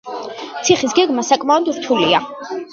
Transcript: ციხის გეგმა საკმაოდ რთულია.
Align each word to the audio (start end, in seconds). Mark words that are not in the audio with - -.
ციხის 0.69 0.95
გეგმა 1.01 1.27
საკმაოდ 1.29 1.73
რთულია. 1.79 2.27